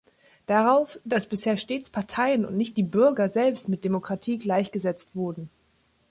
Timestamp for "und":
2.43-2.57